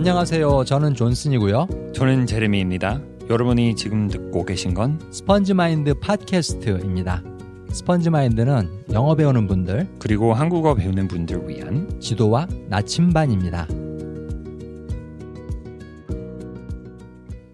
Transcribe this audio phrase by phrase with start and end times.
[0.00, 0.64] 안녕하세요.
[0.64, 1.92] 저는 존슨이고요.
[1.94, 3.02] 저는 제레미입니다.
[3.28, 7.22] 여러분이 지금 듣고 계신 건 스펀지 마인드 팟캐스트입니다.
[7.70, 13.68] 스펀지 마인드는 영어 배우는 분들 그리고 한국어 배우는 분들 위한 지도와 나침반입니다.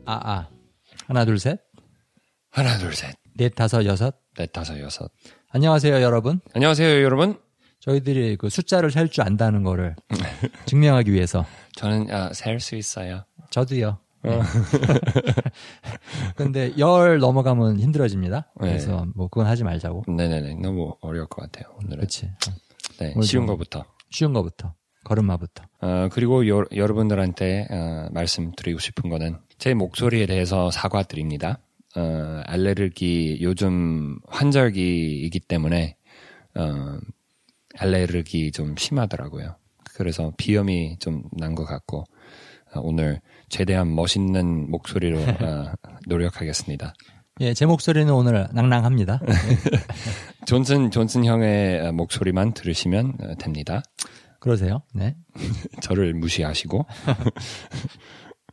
[0.04, 0.48] 아, 아.
[1.08, 1.58] 하나, 둘, 셋.
[2.52, 3.16] 하나 둘 셋.
[3.34, 4.14] 넷, 다섯, 여섯.
[4.38, 5.10] 넷 다섯 여섯.
[5.50, 6.38] 안녕하세요, 여러분.
[6.54, 7.40] 안녕하세요, 여러분.
[7.80, 9.94] 저희들이 그 숫자를 셀 줄 안다는 거를
[10.66, 11.44] 증명하기 위해서
[11.76, 13.24] 저는 아, 셀수 있어요.
[13.50, 13.98] 저도요.
[14.22, 14.40] 네.
[16.34, 18.52] 근데 열 넘어가면 힘들어집니다.
[18.60, 18.68] 네.
[18.68, 20.04] 그래서 뭐 그건 하지 말자고.
[20.08, 20.54] 네네네.
[20.56, 21.72] 너무 어려울 것 같아요.
[21.78, 21.98] 오늘은.
[21.98, 22.30] 그렇지.
[22.98, 23.84] 네, 쉬운 좀- 거부터.
[24.10, 24.74] 쉬운 거부터.
[25.04, 25.62] 걸음마부터.
[25.82, 31.60] 어, 그리고 여, 여러분들한테 어, 말씀드리고 싶은 거는 제 목소리에 대해서 사과드립니다.
[31.94, 35.96] 어, 알레르기 요즘 환절기이기 때문에
[36.56, 36.98] 어,
[37.78, 39.54] 알레르기 좀 심하더라고요.
[39.96, 42.04] 그래서 비염이 좀 난 것 같고
[42.74, 45.72] 어, 오늘 최대한 멋있는 목소리로 어,
[46.06, 46.94] 노력하겠습니다.
[47.40, 49.20] 예, 제 목소리는 오늘 낭낭합니다.
[50.46, 53.82] 존슨 존슨 형의 어, 목소리만 들으시면 어, 됩니다.
[54.40, 54.82] 그러세요.
[54.94, 55.16] 네.
[55.82, 56.86] 저를 무시하시고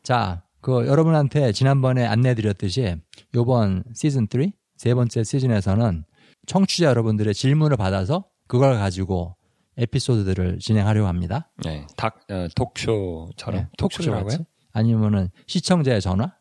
[0.02, 2.96] 자, 그 여러분한테 지난번에 안내 드렸듯이
[3.36, 6.06] 요번 시즌 3, 세 번째 시즌에서는
[6.48, 9.36] 청취자 여러분들의 질문을 받아서 그걸 가지고
[9.78, 11.52] 에피소드들을 진행하려고 합니다.
[11.64, 14.38] 네, 탁 어, talk show처럼 네, talk show라고요?
[14.72, 16.36] 아니면은 시청자의 전화?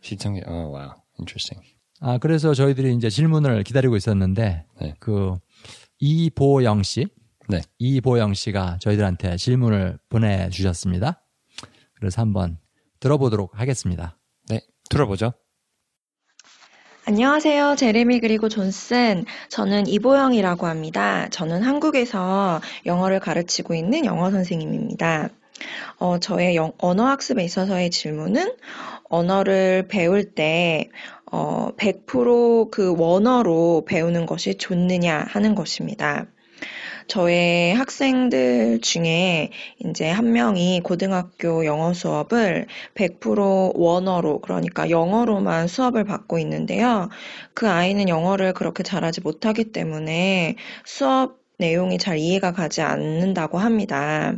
[0.00, 1.62] 시청자 어 wow interesting
[2.00, 4.94] 아, 그래서 저희들이 이제 질문을 기다리고 있었는데, 네.
[5.00, 5.34] 그,
[5.98, 7.06] 이보영 씨.
[7.48, 7.60] 네.
[7.78, 11.24] 이보영 씨가 저희들한테 질문을 보내주셨습니다.
[11.94, 12.58] 그래서 한번
[13.00, 14.18] 들어보도록 하겠습니다.
[14.48, 15.32] 네 들어보죠
[17.08, 17.76] 안녕하세요.
[17.76, 19.24] 제레미 그리고 존슨.
[19.48, 21.26] 저는 이보영이라고 합니다.
[21.30, 25.30] 저는 한국에서 영어를 가르치고 있는 영어 선생님입니다.
[25.96, 28.52] 어, 저의 영- 언어 학습에 있어서의 질문은
[29.04, 30.90] 언어를 배울 때
[31.32, 36.26] 어, 100%그 원어로 배우는 것이 좋느냐 하는 것입니다.
[37.08, 46.38] 저의 학생들 중에 이제 한 명이 고등학교 영어 수업을 100% 원어로, 그러니까 영어로만 수업을 받고
[46.38, 47.08] 있는데요.
[47.54, 54.34] 그 아이는 영어를 그렇게 잘하지 못하기 때문에 수업 내용이 잘 이해가 가지 않는다고 합니다.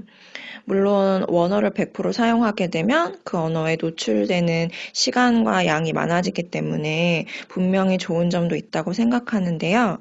[0.65, 8.55] 물론 원어를 100% 사용하게 되면 그 언어에 노출되는 시간과 양이 많아지기 때문에 분명히 좋은 점도
[8.55, 9.99] 있다고 생각하는데요.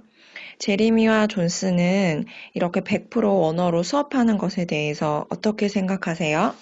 [0.60, 6.54] 제리미와 존스는 이렇게 100% 원어로 수업하는 것에 대해서 어떻게 생각하세요?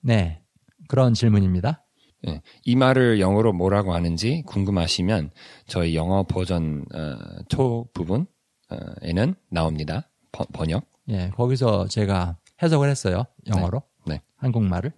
[0.00, 0.40] 네.
[0.88, 1.80] 그런 질문입니다.
[2.26, 5.30] 예, 이 말을 영어로 뭐라고 하는지 궁금하시면
[5.66, 7.16] 저희 영어 버전 어,
[7.48, 13.24] 초 부분에는 나옵니다 번- 번역 예, 거기서 제가 해석을 했어요.
[13.46, 13.82] 영어로.
[14.06, 14.20] 네, 네.
[14.36, 14.92] 한국말을.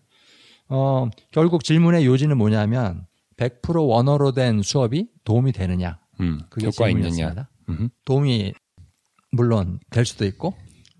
[0.69, 3.07] 어, 결국 질문의 요지는 뭐냐면
[3.37, 5.99] 100% 원어로 된 수업이 도움이 되느냐.
[6.21, 7.35] 음, 그게 효과 있느냐
[7.67, 7.73] 질문이었습니다.
[7.85, 8.53] 음, 도움이
[9.33, 10.55] 물론 될 수도 있고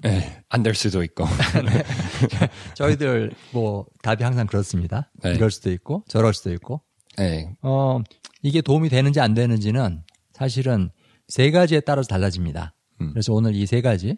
[0.05, 1.25] 예, 안될 수도 있고
[2.75, 5.11] 저희들 뭐 답이 항상 그렇습니다.
[5.23, 5.35] 네.
[5.35, 6.83] 이럴 수도 있고 저럴 수도 있고
[7.21, 8.01] 예, 어
[8.43, 10.91] 이게 도움이 되는지 안 되는지는 사실은
[11.29, 12.75] 세 가지에 따라서 달라집니다.
[13.01, 13.11] 음.
[13.13, 14.17] 그래서 오늘 이 세 가지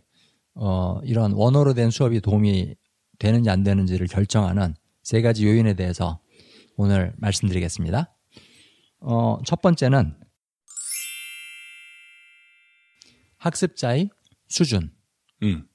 [0.55, 2.75] 어 이런 원어로 된 수업이 도움이
[3.19, 6.21] 되는지 안 되는지를 결정하는 세 가지 요인에 대해서
[6.77, 8.15] 오늘 말씀드리겠습니다.
[9.01, 10.15] 어, 첫 번째는
[13.39, 14.11] 학습자의
[14.49, 14.91] 수준.
[15.43, 15.67] 음,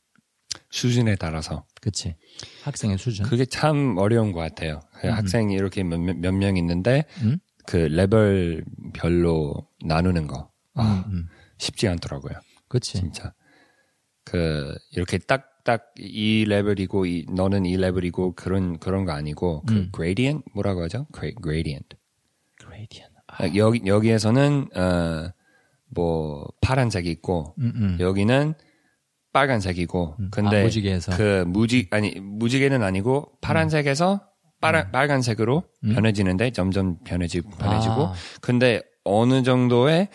[0.69, 2.16] 수준에 따라서 그치.
[2.63, 3.25] 학생의 수준.
[3.25, 4.81] 그게 참 어려운 것 같아요.
[5.00, 7.38] 그 학생이 이렇게 몇명 있는데 음?
[7.66, 11.28] 그 레벨별로 나누는 거 아, 음, 음.
[11.57, 12.34] 쉽지 않더라고요.
[12.68, 12.94] 그치.
[12.94, 13.34] 진짜
[14.23, 19.73] 그 이렇게 딱 딱 이 레벨이고 이, 너는 이 레벨이고 그런 그런 거 아니고 그
[19.75, 19.91] 음.
[19.96, 21.07] gradient 뭐라고 하죠?
[21.13, 21.96] Gra- gradient.
[22.59, 23.13] gradient.
[23.28, 25.31] 아, 여기 여기에서는 어
[25.94, 27.98] 뭐 파란색이 있고 음, 음.
[28.00, 28.54] 여기는
[29.34, 30.28] 빨간색이고 음.
[30.32, 31.17] 근데 아, 무지개에서.
[31.17, 34.22] 그 무지 아니 무지개는 아니고 파란색에서
[34.62, 35.94] 빨아, 빨간색으로 음.
[35.96, 38.14] 변해지는데 점점 변해지고 변해지고 아.
[38.41, 40.08] 근데 어느 정도의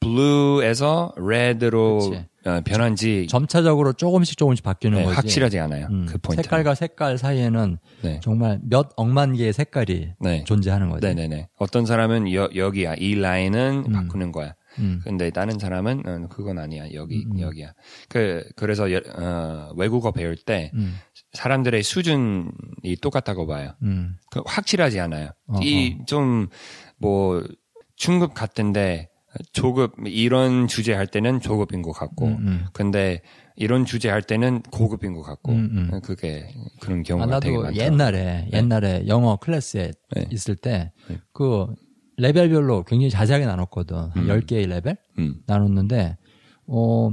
[0.00, 2.24] blue에서 red로 그치.
[2.46, 5.16] 어, 변한지 점차적으로 조금씩 조금씩 바뀌는 네, 거지.
[5.16, 5.86] 확실하지 않아요.
[5.90, 6.42] 음, 그 포인트.
[6.42, 8.20] 색깔과 색깔 사이에는 네.
[8.22, 10.44] 정말 몇 억만 개의 색깔이 네.
[10.44, 11.06] 존재하는 거지.
[11.06, 11.48] 네네네.
[11.58, 13.92] 어떤 사람은 여, 여기야 이 라인은 음.
[13.92, 14.54] 바꾸는 거야.
[14.78, 15.00] 음.
[15.04, 16.92] 근데 다른 사람은 어, 그건 아니야.
[16.92, 17.40] 여기 음.
[17.40, 17.72] 여기야.
[18.08, 20.96] 그 그래서 여- 어, 외국어 배울 때 음.
[21.32, 23.72] 사람들의 수준이 똑같다고 봐요.
[23.82, 24.16] 음.
[24.30, 25.30] 그 확실하지 않아요.
[25.62, 26.48] 이 좀
[26.98, 27.42] 뭐
[27.96, 29.08] 중급 같은데
[29.52, 32.66] 조급 이런 주제 할 때는 조급인 것 같고, 음, 음.
[32.72, 33.20] 근데
[33.56, 36.00] 이런 주제 할 때는 고급인 것 같고, 음, 음.
[36.02, 36.48] 그게
[36.80, 37.80] 그런 아, 경우가 되게 나도 많죠.
[37.80, 40.26] 옛날에 옛날에 영어 클래스에 네.
[40.30, 41.18] 있을 때 네.
[42.16, 43.96] 그 레벨별로 굉장히 자세하게 나눴거든.
[43.96, 44.26] 한 음.
[44.28, 46.16] 10개의 레벨 음, 나눴는데
[46.66, 47.10] 어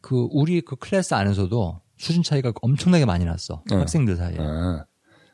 [0.00, 3.54] 그 우리 그 클래스 안에서도 수준 차이가 엄청나게 많이 났어.
[3.70, 3.74] 어.
[3.76, 4.36] 학생들 사이에.
[4.38, 4.86] 아,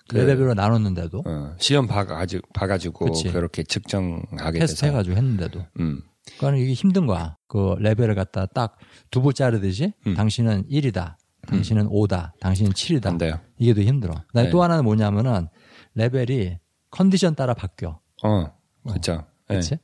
[0.09, 3.31] 그- 레벨별로 나눴는데도 어, 시험 봐가지고, 봐가지고 그치.
[3.31, 5.65] 그렇게 측정하게 테스트 돼서, 해가지고 했는데도.
[5.81, 6.01] 음,
[6.39, 7.37] 그러니까 이게 힘든 거야.
[7.47, 8.77] 그 레벨을 갖다 딱
[9.11, 10.15] 두부 자르듯이 음.
[10.15, 11.17] 당신은 1이다.
[11.47, 12.33] 당신은 5다.
[12.41, 13.07] 당신은 7이다.
[13.07, 13.39] 안 돼요.
[13.59, 14.15] 이게 더 힘들어.
[14.29, 14.51] 그다음에 네.
[14.51, 15.47] 또 하나는 뭐냐면은
[15.95, 16.57] 레벨이
[16.91, 18.01] 컨디션 따라 바뀌어.
[18.25, 18.47] 어,
[18.89, 19.25] 그렇죠.
[19.49, 19.79] 그렇지?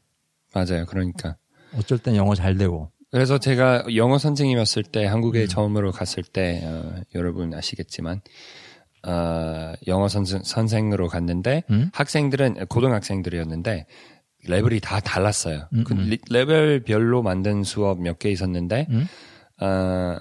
[0.55, 0.87] 맞아요.
[0.87, 1.37] 그러니까.
[1.77, 2.91] 어쩔 땐 영어 잘 되고.
[3.11, 5.13] 그래서 제가 영어 선생님이었을 때 음.
[5.13, 8.21] 한국에 처음으로 갔을 때 어, 여러분 아시겠지만
[9.07, 11.91] 어, 영어 선생, 선생으로 갔는데 음?
[11.93, 13.87] 학생들은 고등학생들이었는데
[14.49, 15.69] 레벨이 다 달랐어요.
[15.75, 16.09] 음, 그 음.
[16.09, 19.07] 리- 레벨별로 만든 수업 몇 개 있었는데 음?
[19.61, 20.17] 어,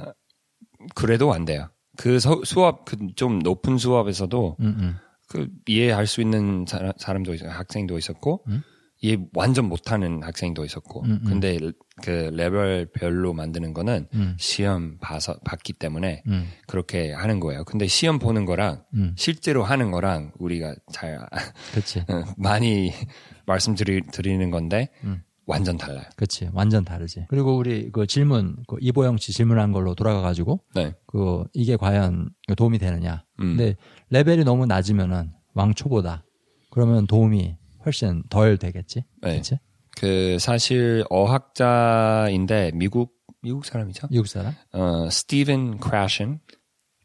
[0.96, 1.70] 그래도 안 돼요.
[1.98, 4.96] 그 서- 수업 그 좀 높은 수업에서도 음, 음.
[5.30, 8.64] 그 이해할 수 있는 사람, 사람도 있, 학생도 있었고 음?
[9.02, 11.26] 이해 완전 못하는 학생도 있었고 음, 음.
[11.26, 11.58] 근데
[12.04, 14.36] 그 레벨별로 만드는 거는 음.
[14.38, 17.64] 시험 봐서 봤기 때문에 음, 그렇게 하는 거예요.
[17.64, 19.14] 근데 시험 보는 거랑 음.
[19.16, 21.18] 실제로 하는 거랑 우리가 잘.
[22.10, 22.92] 어, 많이
[23.46, 25.24] 말씀드리는 건데 음.
[25.50, 26.04] 완전 달라요.
[26.16, 26.50] 그렇지.
[26.54, 27.25] 완전 다르지.
[27.28, 30.94] 그리고 우리 그 질문, 그 이보영 씨 질문한 걸로 돌아가 가지고 네.
[31.07, 33.25] 그 이게 과연 도움이 되느냐.
[33.40, 33.57] 음.
[33.57, 33.75] 근데
[34.10, 36.24] 레벨이 너무 낮으면은 왕초보다.
[36.69, 39.06] 그러면 도움이 훨씬 덜 되겠지.
[39.22, 39.31] 네.
[39.31, 39.60] 그렇지?
[39.98, 44.07] 그 사실 어학자인데 미국 미국 사람이죠.
[44.12, 44.54] 미국 사람?
[44.72, 46.40] 어 스티븐 크라션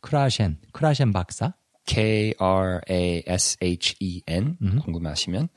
[0.00, 1.54] 크라셴, 크라셴 박사.
[1.86, 4.78] K R A S H E N 음.
[4.82, 5.48] 궁금하시면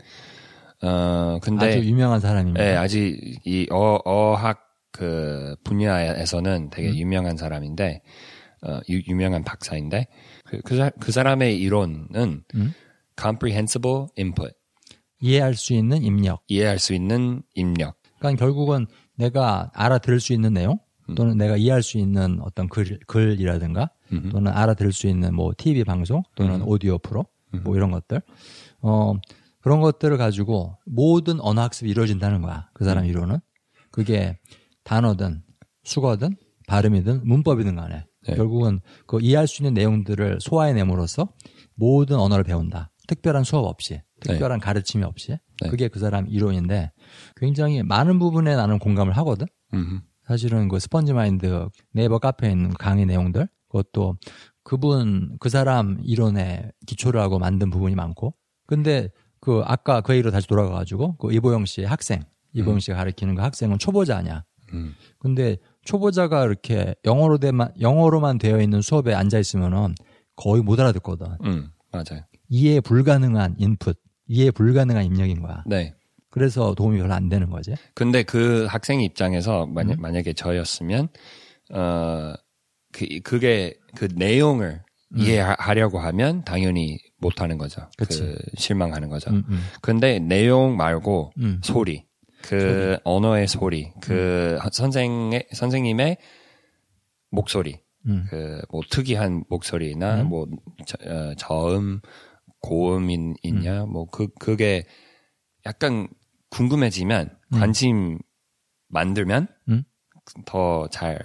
[0.82, 2.64] 어 근데 아주 유명한 사람입니다.
[2.64, 8.02] 네, 아직 이 어, 어학 그 분야에서는 되게 유명한 사람인데
[8.64, 10.08] 어, 유, 유명한 박사인데
[10.46, 12.74] 그, 그, 사, 그 사람의 이론은 음?
[13.20, 14.54] comprehensible input
[15.20, 16.44] 이해할 수 있는 입력.
[16.48, 20.80] 이해할 수 있는 입력 그러니까 결국은 내가 알아들을 수 있는 내용
[21.16, 24.30] 또는 내가 이해할 수 있는 어떤 글, 글이라든가 음.
[24.32, 27.26] 또는 알아들을 수 있는 뭐 TV 방송 또는 오디오 프로
[27.64, 28.22] 뭐 이런 것들
[28.82, 29.14] 어
[29.68, 33.40] 그런 것들을 가지고 모든 언어 학습이 이루어진다는 거야 그 사람 이론은.
[33.92, 34.40] 그게
[34.86, 35.44] 단어든
[35.84, 36.38] 수거든
[36.68, 38.06] 발음이든 문법이든 간에.
[38.26, 38.36] 네.
[38.36, 41.34] 결국은 그 이해할 수 있는 내용들을 소화해냄으로써
[41.76, 42.92] 모든 언어를 배운다.
[43.08, 45.38] 특별한 수업 없이 특별한 가르침이 없이.
[45.62, 45.70] 네.
[45.70, 46.94] 그게 그 사람 이론인데
[47.36, 49.48] 굉장히 많은 부분에 나는 공감을 하거든.
[49.74, 50.00] 음.
[50.26, 54.16] 사실은 그 스펀지 마인드 네이버 카페에 있는 강의 내용들 그것도
[54.64, 58.34] 그분 그 사람 이론에 기초를 하고 만든 부분이 많고.
[58.66, 59.10] 근데
[59.48, 62.22] 그 아까 그 얘기로 다시 돌아가 가지고 그 이보영 씨 학생
[62.52, 64.94] 이보영 씨가 가르치는 그 학생은 초보자냐 음.
[65.20, 65.56] 근데
[65.86, 69.96] 초보자가 이렇게 영어로 대만 영어로만 되어 있는 수업에 앉아 있으면은
[70.36, 71.70] 거의 못 알아듣거든 음.
[71.94, 73.98] 맞아요 이해 불가능한 인풋
[74.28, 75.94] 이해 불가능한 입력인 거야 네
[76.30, 80.02] 그래서 도움이 별로 안 되는 거지 근데 그 학생 입장에서 만약, 음.
[80.02, 81.08] 만약에 저였으면
[81.72, 82.34] 어
[82.92, 84.82] 그, 그게 그 내용을
[85.16, 87.82] 이해하려고 하면 당연히 못 하는 거죠.
[87.82, 87.92] 음.
[87.98, 88.22] 그치.
[88.22, 89.32] 그 실망하는 거죠.
[89.32, 91.62] 음, 음, 근데 내용 말고 음.
[91.64, 92.06] 소리,
[92.42, 96.18] 그 언어의 소리, 그 선생의 선생님의
[97.30, 98.26] 목소리, 음.
[98.30, 100.28] 그뭐 특이한 목소리나 음.
[100.28, 100.48] 뭐
[100.86, 102.02] 저, 어, 저음,
[102.62, 103.92] 고음인 있냐, 음.
[103.92, 104.86] 뭐그 그게
[105.66, 106.08] 약간
[106.50, 107.60] 궁금해지면 음.
[107.60, 108.20] 관심
[108.90, 109.84] 만들면 음.
[110.46, 111.20] 더잘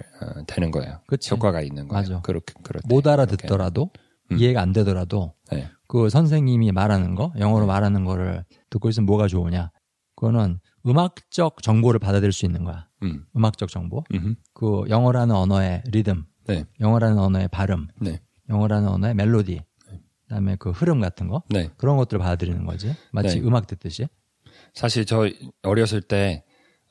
[0.47, 0.99] 되는 거예요.
[1.07, 1.31] 그치.
[1.31, 2.01] 효과가 있는 거예요.
[2.01, 2.21] 맞아.
[2.21, 2.87] 그렇게 그렇대.
[2.87, 3.91] 못 알아듣더라도
[4.31, 4.37] 음.
[4.37, 5.69] 이해가 안 되더라도 네.
[5.87, 9.71] 그 선생님이 말하는 거 영어로 말하는 거를 듣고 있으면 뭐가 좋으냐
[10.15, 13.25] 그거는 음악적 정보를 받아들일 수 있는 거야 음.
[13.35, 14.35] 음악적 정보 음흠.
[14.53, 16.65] 그 영어라는 언어의 리듬 네.
[16.79, 18.21] 영어라는 언어의 발음 네.
[18.49, 19.61] 영어라는 언어의 멜로디
[20.23, 21.69] 그다음에 그 흐름 같은 거 네.
[21.77, 23.47] 그런 것들을 받아들이는 거지 마치 네.
[23.47, 24.07] 음악 듣듯이
[24.73, 25.29] 사실 저
[25.61, 26.43] 어렸을 때,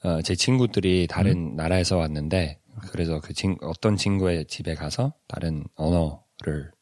[0.04, 1.56] 어, 제 친구들이 다른 음.
[1.56, 2.58] 나라에서 왔는데,
[2.90, 6.72] 그래서 그 친, 어떤 친구의 집에 가서 다른 언어를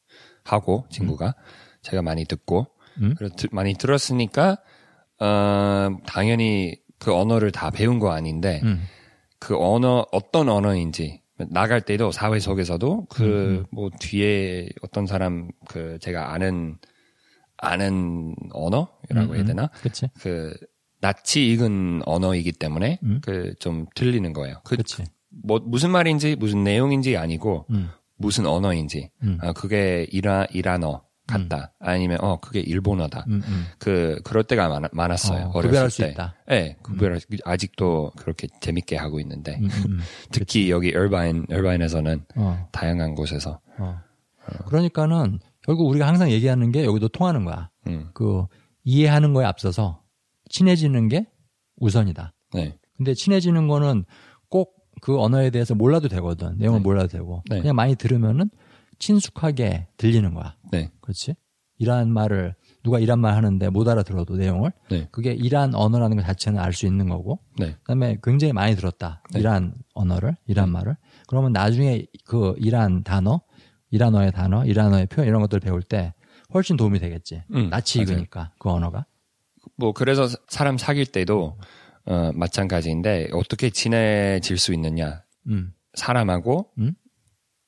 [0.44, 1.34] 하고, 친구가,
[1.82, 2.66] 제가 많이 듣고,
[3.00, 3.14] 음.
[3.16, 4.58] 그래서 드- 많이 들었으니까,
[5.20, 8.84] 어, 당연히 그 언어를 다 배운 거 아닌데, 음.
[9.38, 15.98] 그 언어, 어떤 언어인지, 나갈 때도 사회 속에서도 그, 음, 뭐, 뒤에 어떤 사람, 그,
[16.00, 16.78] 제가 아는,
[17.58, 19.46] 아는 언어라고 해야 음, 음.
[19.46, 19.70] 되나?
[19.82, 20.54] 그치 그
[21.00, 23.20] 낯이 익은 언어이기 때문에 음.
[23.22, 24.56] 그좀 들리는 거예요.
[24.64, 27.90] 그 그치 뭐 무슨 말인지 무슨 내용인지 아니고 음.
[28.16, 29.38] 무슨 언어인지 음.
[29.40, 31.72] 아, 그게 이라 이란어 같다.
[31.78, 33.24] 아니면 어 그게 일본어다.
[33.28, 33.66] 음, 음.
[33.78, 35.46] 그 그럴 때가 많, 많았어요.
[35.54, 36.08] 어, 구별할 수 때.
[36.10, 36.34] 있다.
[36.48, 40.00] 네, 구별 아직도 그렇게 재밌게 하고 있는데 음, 음, 음.
[40.32, 44.00] 특히 여기 얼바인 얼바인에서는 어, 다양한 곳에서 어.
[44.66, 47.70] 그러니까는 결국 우리가 항상 얘기하는 게 여기도 통하는 거야.
[47.86, 48.46] 음, 그
[48.82, 49.99] 이해하는 거에 앞서서
[50.50, 51.26] 친해지는 게
[51.78, 52.34] 우선이다.
[52.52, 54.04] 네, 근데 친해지는 거는
[54.50, 56.58] 꼭 그 언어에 대해서 몰라도 되거든.
[56.58, 56.82] 내용을 네.
[56.82, 57.42] 몰라도 되고.
[57.48, 57.60] 네.
[57.60, 58.50] 그냥 많이 들으면은
[58.98, 60.56] 친숙하게 들리는 거야.
[60.70, 61.36] 네, 그렇지?
[61.78, 65.08] 이란 말을 누가 이란 말 하는데 못 알아들어도 내용을 네.
[65.10, 69.22] 그게 이란 언어라는 것 자체는 알 수 있는 거고 네, 그다음에 굉장히 많이 들었다.
[69.32, 69.40] 네.
[69.40, 70.96] 이란 언어를, 이란 말을.
[71.26, 73.40] 그러면 나중에 그 이란 단어,
[73.90, 76.12] 이란어의 단어, 이란어의 표현 이런 것들을 배울 때
[76.52, 77.44] 훨씬 도움이 되겠지.
[77.54, 78.02] 음, 낯이.
[78.02, 79.06] 익으니까 그 언어가.
[79.80, 81.58] 뭐 그래서 사람 사귈 때도
[82.04, 86.92] 어, 마찬가지인데 어떻게 친해질 수 있느냐 음, 사람하고 음?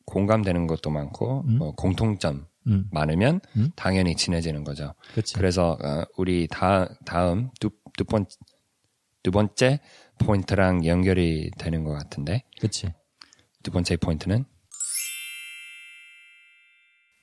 [0.04, 1.58] 공감되는 것도 많고 음?
[1.58, 3.70] 뭐 공통점 음, 많으면 음?
[3.74, 4.94] 당연히 친해지는 거죠.
[5.12, 5.34] 그렇지.
[5.34, 8.26] 그래서 어, 우리 다, 다음 두, 두, 번,
[9.22, 9.80] 두 번째
[10.18, 12.92] 포인트랑 연결이 되는 것 같은데 그렇지.
[13.62, 14.44] 두 번째 포인트는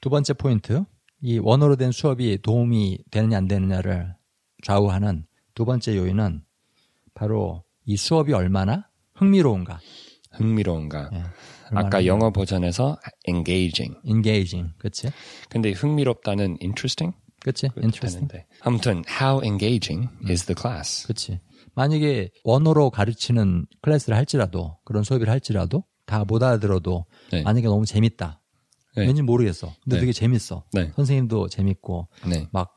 [0.01, 0.83] 두 번째 포인트.
[1.21, 4.15] 이 원어로 된 수업이 도움이 되느냐 안 되느냐를
[4.63, 6.43] 좌우하는 두 번째 요인은
[7.13, 9.79] 바로 이 수업이 얼마나 흥미로운가.
[10.31, 11.09] 흥미로운가.
[11.13, 11.23] 예.
[11.71, 12.97] 아까 영어 버전에서
[13.27, 13.95] engaging.
[14.05, 14.73] engaging.
[14.77, 15.09] 그렇지?
[15.49, 17.67] 근데 흥미롭다는 interesting 그렇지?
[17.77, 18.27] interesting.
[18.27, 21.03] 되는데 아무튼 how engaging is the class.
[21.07, 21.39] 그렇지.
[21.75, 27.43] 만약에 원어로 가르치는 클래스를 할지라도 그런 수업을 할지라도 다 못 알아들어도 네.
[27.43, 28.41] 만약에 너무 재밌다.
[28.97, 29.05] 네.
[29.05, 29.71] 왠지 모르겠어.
[29.83, 29.99] 근데 네.
[30.01, 30.65] 되게 재밌어.
[30.73, 30.91] 네.
[30.95, 32.47] 선생님도 재밌고 네.
[32.51, 32.73] 막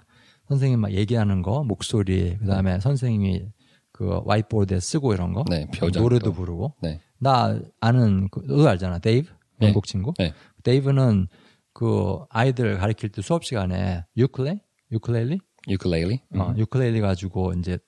[0.52, 3.46] 선생님 막 얘기하는 거 목소리 그 다음에 선생님이
[3.92, 5.66] 그 화이트보드에 쓰고 이런 거 네.
[5.94, 7.00] 노래도 부르고 네.
[7.18, 9.66] 나 아는 그, 너도 알잖아 데이브 네.
[9.66, 10.32] 영국 친구 네.
[10.62, 11.28] 데이브는
[11.72, 14.60] 그 아이들 가르칠 때 수업 시간에 유클레
[14.92, 16.18] 유클레리 ukulele.
[16.36, 17.78] 어, 유클레리 가지고 이제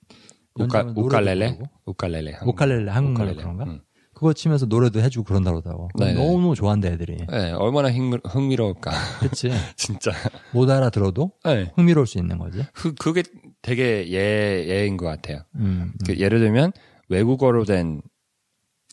[0.55, 1.59] 우카, 우칼렐레?
[1.85, 2.39] 우칼렐레.
[2.45, 3.35] 우칼렐레 한국말로 우칼렐레.
[3.35, 3.63] 그런가?
[3.65, 3.81] 음.
[4.15, 5.89] 그거 치면서 노래도 해주고 그런다 그러더라고.
[5.99, 6.13] 네네.
[6.13, 7.17] 너무 좋아한다 애들이.
[7.29, 8.91] 네, 얼마나 흥미, 흥미 로울까.
[9.19, 9.51] 그치?
[9.75, 10.11] 진짜.
[10.51, 11.71] 못 알아들어도 네.
[11.75, 12.63] 흥미로울 수 있는 거지.
[12.73, 13.23] 그, 그게
[13.61, 15.41] 되게 예, 예인 것 같아요.
[15.55, 16.71] 음, 그 예를 들면
[17.09, 18.01] 외국어로 된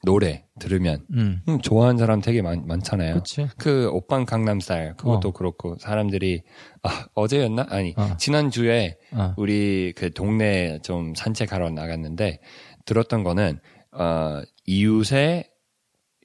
[0.04, 1.40] 노래 들으면 음.
[1.48, 3.14] 음, 좋아하는 사람 되게 많, 많잖아요.
[3.14, 3.46] 그치?
[3.56, 6.42] 그 오빤 강남스타일 그것도 그렇고 사람들이
[6.82, 8.16] 아, 어제였나 아니 어.
[8.18, 9.34] 지난 주에 어.
[9.36, 12.40] 우리 그 동네 좀 산책하러 나갔는데
[12.84, 13.60] 들었던 거는
[13.92, 15.50] 어 이웃의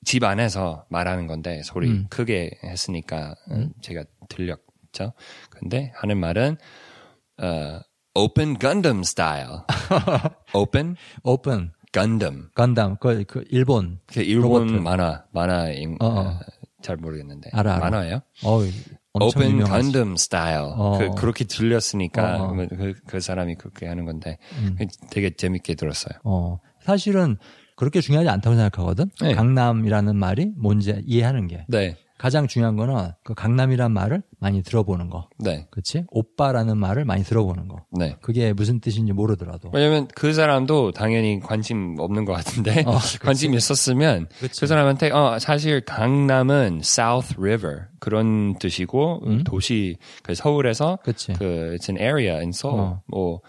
[0.05, 2.07] 집 안에서 말하는 건데 소리 음.
[2.09, 5.13] 크게 했으니까 어, 제가 들렸죠.
[5.49, 6.57] 근데 하는 말은
[7.41, 7.79] 어
[8.13, 9.59] Open Gundam style.
[10.53, 12.49] Open 오픈, Gundam.
[12.55, 13.99] 간담, 그, 그, 일본.
[14.07, 14.81] 그 일본 로봇.
[14.81, 16.19] 만화 만화인 어, 어.
[16.21, 16.39] 어,
[16.81, 17.79] 잘 모르겠는데 알아, 알아.
[17.89, 18.21] 만화예요?
[19.13, 19.63] 엄청 open.
[19.63, 20.97] Gundam style 어.
[20.97, 22.53] 그, 그렇게 들렸으니까 어, 어.
[22.53, 24.77] 뭐 그, 그 사람이 그렇게 하는 건데 음.
[25.11, 26.17] 되게 재밌게 들었어요.
[26.23, 27.37] 어, 사실은
[27.77, 29.09] 그렇게 중요하지 않다고 생각하거든.
[29.21, 29.33] 네.
[29.33, 35.29] 강남이라는 말이 뭔지 이해하는 게 네, 가장 중요한 거는 그 강남이란 말을 많이 들어보는 거.
[35.37, 36.03] 네, 그치?
[36.09, 37.85] 오빠라는 말을 많이 들어보는 거.
[37.91, 38.17] 네.
[38.21, 39.69] 그게 무슨 뜻인지 모르더라도.
[39.73, 42.97] 왜냐면 그 사람도 당연히 관심 없는 것 같은데 어.
[43.21, 44.59] 관심 있었으면 그치.
[44.59, 49.43] 그 사람한테 어 사실 강남은 South River 그런 뜻이고 음?
[49.43, 51.33] 도시 그 서울에서 그치?
[51.33, 53.01] 그 it's an area in Seoul 어.
[53.05, 53.41] 뭐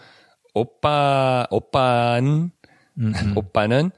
[0.53, 2.51] 오빠 오빠는
[2.99, 3.33] 음, 음.
[3.35, 3.91] 오빠는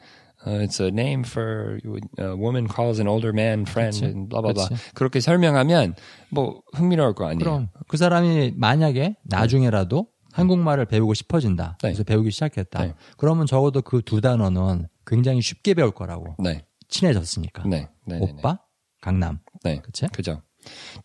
[0.45, 1.79] uh, it's a name for
[2.19, 4.05] a woman calls an older man friend 그치.
[4.05, 4.67] and blah blah blah.
[4.69, 4.93] 그치.
[4.93, 5.95] 그렇게 설명하면
[6.29, 7.39] 뭐 흥미로울 거 아니에요.
[7.39, 11.77] 그럼 그 사람이 만약에 나중에라도 한국말을 배우고 싶어진다.
[11.83, 11.89] 네.
[11.89, 12.85] 그래서 배우기 시작했다.
[12.85, 12.93] 네.
[13.17, 16.35] 그러면 적어도 그 두 단어는 굉장히 쉽게 배울 거라고.
[16.39, 17.63] 네, 친해졌으니까.
[17.67, 18.31] 네, 네, 네, 네.
[18.31, 18.59] 오빠,
[19.01, 19.39] 강남.
[19.63, 20.07] 네, 그치?
[20.13, 20.41] 그죠.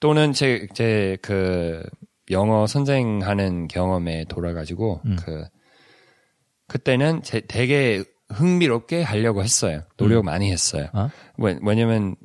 [0.01, 1.83] 또는 제 제 그
[2.31, 5.17] 영어 선생하는 경험에 돌아가지고 음.
[5.19, 5.45] 그
[6.69, 9.83] 그때는 제 되게 흥미롭게 하려고 했어요.
[9.97, 10.89] 노력 많이 했어요.
[10.93, 11.11] 어?
[11.39, 12.17] 왜, 왜냐면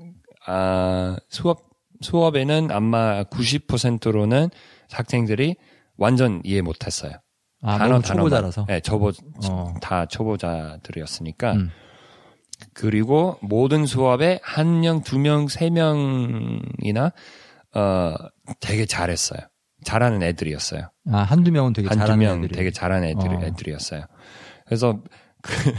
[0.48, 1.70] 아 수업
[2.01, 4.50] 수업에는 아마 90%로는
[4.91, 5.55] 학생들이
[5.98, 7.13] 완전 이해 못했어요.
[7.62, 8.65] 아, 너무 초보자라서.
[8.67, 9.12] 네, 초보
[9.48, 9.74] 어.
[9.81, 11.53] 다 초보자들이었으니까.
[11.53, 11.70] 음.
[12.74, 17.12] 그리고 모든 수업에 한 명, 두 명, 세 명이나
[17.74, 18.15] 어
[18.60, 19.39] 되게 잘했어요.
[19.84, 20.89] 잘하는 애들이었어요.
[21.12, 22.55] 아, 한두 명은 되게 한두 잘하는 명 애들이.
[22.55, 23.41] 되게 잘하는 애들, 어.
[23.43, 24.05] 애들이었어요.
[24.65, 25.01] 그래서
[25.41, 25.74] 그,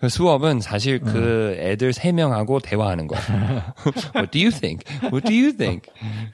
[0.00, 3.22] 그 수업은 사실 그 애들 세 명하고 대화하는 거예요.
[4.16, 4.84] What do you think?
[5.12, 5.90] What do you think?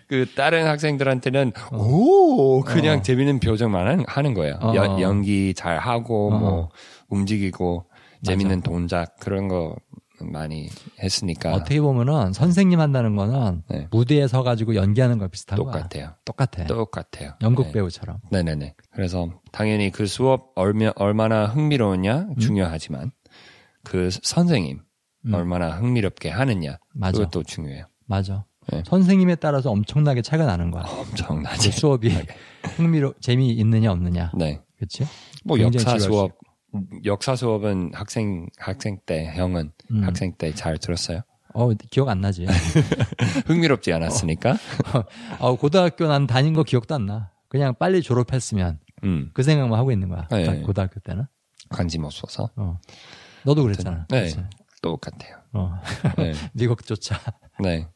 [0.09, 3.03] 그 다른 학생들한테는 오 그냥 어.
[3.03, 4.59] 재밌는 표정만 하는- 거예요.
[4.61, 4.75] 어.
[4.75, 6.39] 연, 연기 잘 하고 어.
[6.39, 6.69] 뭐
[7.09, 7.85] 움직이고
[8.25, 9.75] 재밌는 동작 그런 거
[10.21, 10.69] 많이
[11.03, 13.89] 했으니까 어떻게 보면은 선생님 한다는 거는 네.
[13.91, 15.57] 무대에 서 가지고 연기하는 거 비슷한.
[15.57, 16.15] 똑같아요.
[16.25, 16.65] 똑같아.
[16.67, 17.33] 똑같아요.
[17.43, 17.73] 연극 네.
[17.73, 18.19] 배우처럼.
[18.31, 18.75] 네네네.
[18.93, 22.37] 그래서 당연히 그 수업 얼마, 얼마나 흥미로우냐 음.
[22.37, 23.13] 중요하지만
[23.85, 24.81] 그 선생님
[25.27, 25.35] 음.
[25.35, 27.19] 얼마나 흥미롭게 하느냐 맞아.
[27.19, 27.87] 그것도 중요해요.
[28.07, 28.45] 맞아.
[28.71, 28.83] 네.
[28.87, 30.83] 선생님에 따라서 엄청나게 차이가 나는 거야.
[30.83, 31.73] 그 엄청나지.
[31.73, 32.11] 수업이
[32.77, 34.33] 흥미로 재미 있느냐 없느냐.
[34.37, 34.61] 네.
[34.77, 35.07] 그렇지?
[35.45, 36.33] 뭐 역사 수업
[37.05, 40.05] 역사 수업은 학생 학생 때 형은 음.
[40.05, 41.23] 학생 때 잘 들었어요.
[41.55, 42.47] 어 기억 안 나지.
[43.47, 44.57] 흥미롭지 않았으니까.
[45.41, 47.31] 어, 고등학교 난 다닌 거 기억도 안 나.
[47.49, 49.31] 그냥 빨리 졸업했으면 음.
[49.33, 50.29] 그 생각만 하고 있는 거야.
[50.31, 50.61] 네.
[50.61, 51.25] 고등학교 때는.
[51.71, 52.79] 관심 없어서 어.
[53.45, 54.07] 너도 그랬잖아.
[54.11, 54.23] 네.
[54.25, 54.43] 그치?
[54.83, 55.37] 똑같아요.
[55.55, 55.81] 어.
[56.19, 56.33] 네.
[56.55, 57.19] 미국조차.
[57.63, 57.89] 네.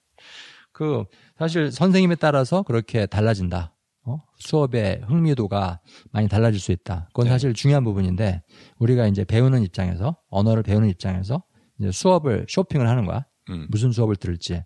[0.72, 1.04] 그
[1.38, 3.74] 사실 선생님에 따라서 그렇게 달라진다.
[4.04, 4.18] 어?
[4.38, 5.80] 수업의 흥미도가
[6.10, 7.06] 많이 달라질 수 있다.
[7.08, 7.30] 그건 네.
[7.30, 8.42] 사실 중요한 부분인데
[8.78, 11.42] 우리가 이제 배우는 입장에서 언어를 배우는 입장에서
[11.78, 13.26] 이제 수업을 쇼핑을 하는 거야.
[13.50, 13.66] 음.
[13.70, 14.62] 무슨 수업을 들을지,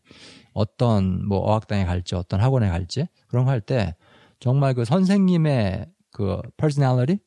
[0.52, 3.95] 어떤 뭐 어학당에 갈지, 어떤 학원에 갈지 그런 거 할 때
[4.38, 7.19] 정말 그 선생님의 그 personality,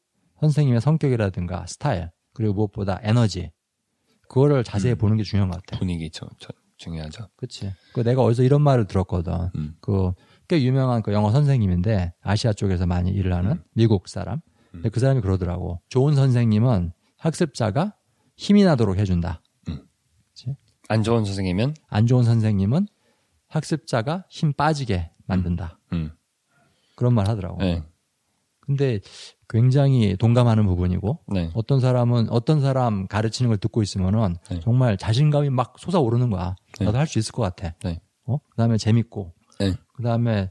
[0.42, 3.51] 선생님의 성격이라든가 스타일 그리고 무엇보다 에너지
[4.28, 4.98] 그거를 자세히 음.
[4.98, 5.80] 보는 게 중요한 것 같아.
[5.80, 7.28] 분위기 저, 저, 중요하죠.
[7.36, 7.72] 그치.
[7.94, 9.50] 그 내가 어디서 이런 말을 들었거든.
[9.56, 9.74] 음.
[9.82, 10.12] 그
[10.50, 13.63] 꽤 유명한 그 영어 선생님인데 아시아 쪽에서 많이 일을 하는 음.
[13.74, 14.41] 미국 사람.
[14.72, 15.79] 근데 그 사람이 그러더라고.
[15.89, 17.94] 좋은 선생님은 학습자가
[18.36, 19.41] 힘이 나도록 해준다.
[20.89, 22.88] 안 좋은 선생님은 안 좋은 선생님은
[23.48, 25.79] 학습자가 힘 빠지게 만든다.
[25.94, 26.12] 음.
[26.96, 27.60] 그런 말 하더라고.
[27.60, 27.84] 네.
[28.60, 29.00] 근데
[29.48, 31.51] 굉장히 동감하는 부분이고 네.
[31.53, 34.60] 어떤 사람은 어떤 사람 가르치는 걸 듣고 있으면은 네.
[34.62, 36.56] 정말 자신감이 막 솟아오르는 거야.
[36.79, 36.86] 네.
[36.86, 37.75] 나도 할수 있을 것 같아.
[37.84, 38.00] 네.
[38.25, 38.39] 어?
[38.50, 39.38] 그다음에 재밌고 네.
[40.00, 40.50] 그 다음에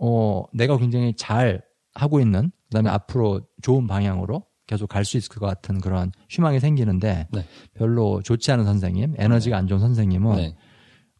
[0.00, 1.62] 어 내가 굉장히 잘
[1.94, 6.58] 하고 있는 그 다음에 앞으로 좋은 방향으로 계속 갈 수 있을 것 같은 그런 희망이
[6.58, 7.46] 생기는데 네.
[7.74, 10.56] 별로 좋지 않은 선생님, 에너지가 안 좋은 선생님은 네.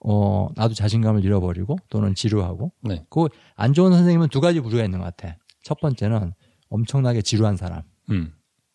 [0.01, 3.05] 어 나도 자신감을 잃어버리고 또는 지루하고 네.
[3.11, 5.37] 그안 좋은 선생님은 두 가지 부류가 있는 것 같아.
[5.63, 6.33] 첫 번째는
[6.69, 8.33] 엄청나게 지루한 사람, 음.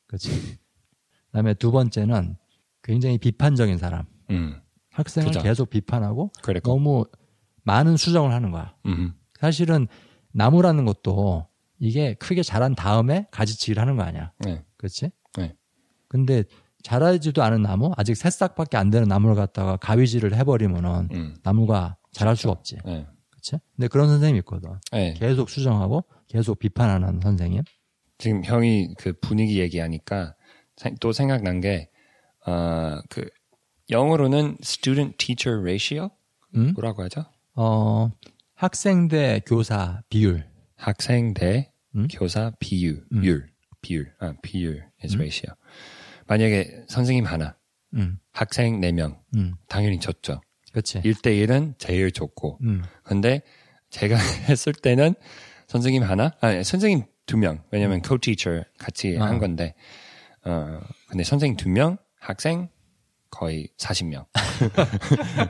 [0.08, 0.30] 그렇지.
[1.26, 2.38] 그다음에 두 번째는
[2.84, 4.62] 굉장히 비판적인 사람, 음.
[4.92, 5.42] 학생을 그죠.
[5.42, 6.72] 계속 비판하고 그랬고.
[6.72, 7.06] 너무
[7.68, 8.74] 많은 수정을 하는 거야.
[8.86, 9.14] 음.
[9.40, 9.88] 사실은
[10.32, 11.48] 나무라는 것도
[11.80, 14.32] 이게 크게 자란 다음에 가지치기를 하는 거 아니야.
[14.40, 14.64] 네.
[14.78, 15.12] 그렇지?
[15.38, 15.54] 네.
[16.08, 16.44] 근데
[16.84, 21.36] 자라지도 않은 나무, 아직 새싹밖에 안 되는 나무를 갖다가 가위질을 해버리면은 음.
[21.44, 22.78] 나무가 자랄 수가 없지.
[22.86, 23.06] 네.
[23.32, 23.58] 그렇지?
[23.76, 24.70] 근데 그런 선생님이 있거든.
[24.94, 25.14] 네.
[25.16, 27.64] 계속 수정하고 계속 비판하는 선생님.
[28.18, 30.36] 지금 형이 그 분위기 얘기하니까
[30.78, 31.90] 생- 또 생각난 게,
[32.48, 33.28] 어, 그,
[33.90, 36.10] 영어로는 student teacher ratio?
[36.56, 36.72] 음?
[36.74, 37.26] 뭐라고 하죠?
[37.60, 38.12] 어,
[38.54, 40.46] 학생 대 교사 비율.
[40.76, 42.08] 학생 대 음?
[42.12, 43.24] 교사 비율, 음.
[43.24, 43.50] 율,
[43.82, 45.56] 비율, 아, 비율 is ratio.
[46.28, 47.58] 만약에 선생님 하나,
[47.96, 50.40] 음, 학생 4명, 음, 당연히 졌죠.
[50.72, 51.02] 그렇지.
[51.02, 52.60] 1대1은 제일 좋고.
[52.62, 53.42] 음, 근데
[53.90, 54.16] 제가
[54.50, 55.16] 했을 때는
[55.66, 59.26] 선생님 하나, 아니, 선생님 두 명, 왜냐면 co-teacher 같이 아.
[59.26, 59.74] 한 건데,
[60.46, 62.70] 어, 근데 선생님 두 명, 학생
[63.38, 64.26] 거의 40명.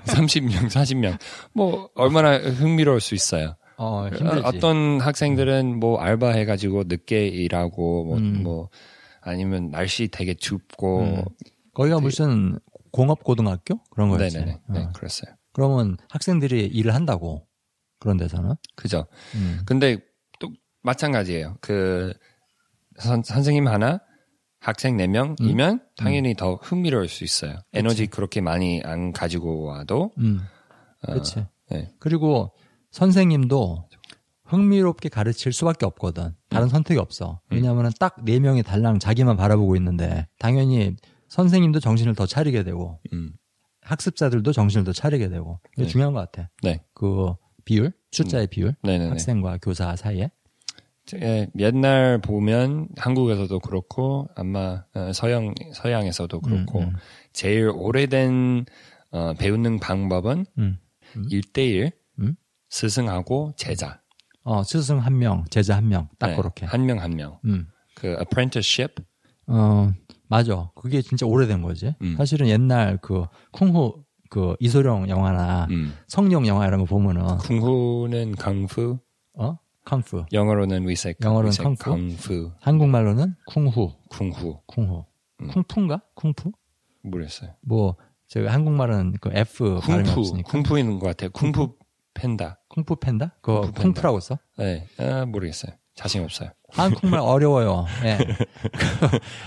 [0.03, 1.17] 30명, 40명.
[1.53, 3.55] 뭐, 얼마나 흥미로울 수 있어요.
[3.77, 4.41] 어, 힘들지.
[4.43, 8.43] 어떤 학생들은 뭐 알바 해가지고 늦게 일하고 뭐, 음.
[8.43, 8.69] 뭐
[9.21, 11.23] 아니면 날씨 되게 춥고 음.
[11.73, 12.59] 거기가 무슨
[12.91, 14.37] 공업 고등학교 그런 거였지.
[14.37, 14.89] 네네네 네, 어.
[14.93, 15.33] 그랬어요.
[15.53, 17.47] 그러면 학생들이 일을 한다고
[17.99, 18.55] 그런 데서는.
[18.75, 19.07] 그죠.
[19.35, 19.61] 음.
[19.65, 19.97] 근데
[20.39, 20.49] 또
[20.81, 21.57] 마찬가지예요.
[21.61, 22.11] 그
[22.97, 24.01] 선, 선생님 하나
[24.59, 27.59] 학생 4명이면 당연히 더 흥미로울 수 있어요.
[27.73, 30.41] 에너지 그렇게 많이 안 가지고 와도 음.
[31.03, 31.45] 어, 그렇지.
[31.69, 31.89] 네.
[31.99, 32.53] 그리고
[32.91, 33.87] 선생님도
[34.45, 36.33] 흥미롭게 가르칠 수밖에 없거든.
[36.49, 37.41] 다른 선택이 없어.
[37.49, 40.95] 왜냐하면 딱네 명이 달랑 자기만 바라보고 있는데 당연히
[41.27, 43.33] 선생님도 정신을 더 차리게 되고 음,
[43.81, 45.89] 학습자들도 정신을 더 차리게 되고 이게 네.
[45.89, 46.49] 중요한 것 같아.
[46.63, 46.81] 네.
[46.93, 47.33] 그
[47.65, 49.09] 비율, 숫자의 비율, 네네네.
[49.09, 50.31] 학생과 교사 사이에.
[51.15, 56.95] 예, 옛날 보면 한국에서도 그렇고 아마 어, 서양 서양에서도 그렇고 음, 음.
[57.33, 58.65] 제일 오래된
[59.11, 60.77] 어, 배우는 방법은 음.
[61.29, 62.35] 일대일 음?
[62.69, 64.01] 스승하고 제자.
[64.43, 66.65] 어, 스승 한 명, 제자 한 명, 딱 네, 그렇게.
[66.65, 67.39] 한 명 한 명.
[67.45, 67.67] 음.
[67.95, 68.95] 그 apprenticeship.
[69.47, 69.91] 어,
[70.27, 70.69] 맞아.
[70.75, 71.95] 그게 진짜 오래된 거지.
[72.01, 72.15] 음.
[72.17, 75.93] 사실은 옛날 그 쿵후 그 이소룡 영화나 음.
[76.07, 78.99] 성룡 영화 이런 거 보면은 쿵후는 강푸,
[79.35, 79.57] 어?
[79.87, 80.25] 康푸.
[80.33, 81.55] 영어로는 we say 영어로는?
[81.77, 83.93] 강푸, 한국말로는 쿵후.
[84.09, 84.59] 쿵후.
[84.67, 85.05] 쿵후.
[85.41, 85.47] 음.
[85.47, 86.01] 쿵푸인가?
[86.13, 86.51] 쿵푸?
[87.03, 87.51] 모르겠어요.
[87.61, 87.95] 뭐
[88.27, 90.51] 제가 한국말은 그 F 발음이 쿵푸, 없으니까.
[90.51, 91.29] 쿵푸인 것 같아요.
[91.29, 91.75] 쿵푸
[92.13, 92.59] 팬다.
[92.67, 93.35] 쿵푸 팬다?
[93.41, 93.83] 그거 쿵푸 팬다.
[93.83, 94.37] 쿵푸라고 써?
[94.57, 95.71] 네, 아, 모르겠어요.
[95.95, 96.49] 자신 없어요.
[96.69, 97.85] 한국말 어려워요.
[98.03, 98.17] 예.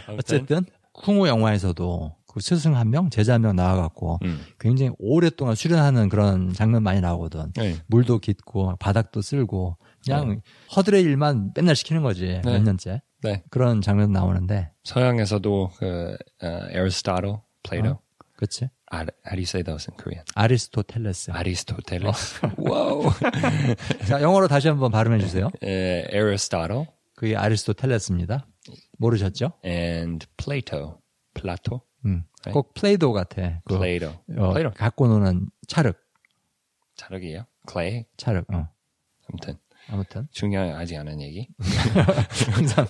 [0.07, 4.41] 아무튼, 어쨌든 쿵후 영화에서도 그 스승 한 명, 제자 한 명 나와갖고 음.
[4.59, 7.53] 굉장히 오랫동안 수련하는 그런 장면 많이 나오거든.
[7.57, 7.77] 네.
[7.89, 10.41] 물도 깃고 바닥도 쓸고 그냥
[10.77, 12.41] 허들의 일만 맨날 시키는 거지 네.
[12.45, 13.43] 몇 년째 네.
[13.51, 17.91] 그런 장면 나오는데 서양에서도 그 어, Aristotle, Plato.
[17.91, 18.01] 어?
[18.37, 20.25] 그치 아, how do you say those in Korean?
[20.35, 22.41] 아리스토텔레스 아리스토텔레스.
[22.59, 23.11] wow.
[24.09, 28.47] 자 영어로 다시 한번 발음해 주세요 에, Aristotle 그게 아리스토텔레스입니다
[28.99, 29.53] 모르셨죠?
[29.65, 31.01] and Plato.
[31.35, 31.83] 플라톤?
[32.07, 32.25] 음.
[32.47, 32.53] 네.
[32.53, 34.09] 꼭 Play-Doh 같아 그 Play-Doh.
[34.39, 34.71] 어, Play-Doh.
[34.75, 35.97] 갖고 노는 찰흙
[36.97, 37.45] 찰흙이에요?
[37.71, 38.07] Clay?
[38.17, 38.69] 찰흙 어.
[39.29, 39.59] 아무튼
[39.91, 41.49] 아무튼 중요하지 않은 얘기.
[42.55, 42.87] 항상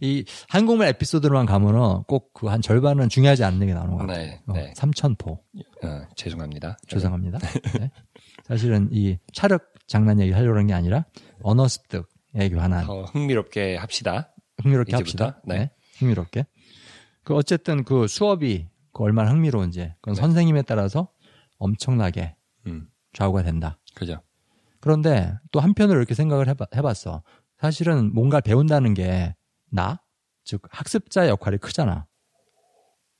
[0.00, 4.40] 이 한국말 에피소드로만 가면은 꼭 그 한 절반은 중요하지 않는 게 나오는 것 같아요 네,
[4.46, 4.72] 어, 네.
[4.76, 6.76] 삼천포 어, 죄송합니다.
[6.88, 7.38] 죄송합니다.
[7.78, 7.90] 네.
[8.44, 11.04] 사실은 이 차력 장난 얘기 하려고 하는 게 아니라
[11.42, 14.34] 언어 습득에 관한 더 흥미롭게 합시다.
[14.62, 15.24] 흥미롭게 이제부터?
[15.26, 15.40] 합시다.
[15.46, 15.58] 네.
[15.58, 15.70] 네.
[15.98, 16.44] 흥미롭게.
[17.22, 20.20] 그 어쨌든 그 수업이 그 얼마나 흥미로운지 그건 네.
[20.20, 21.10] 선생님에 따라서
[21.58, 22.34] 엄청나게
[22.66, 23.78] 음, 좌우가 된다.
[23.94, 24.20] 그죠.
[24.84, 27.22] 그런데 또 한편으로 이렇게 생각을 해봐, 해봤어.
[27.56, 29.34] 사실은 뭔가 배운다는 게
[29.70, 30.02] 나,
[30.44, 32.06] 즉 학습자의 역할이 크잖아.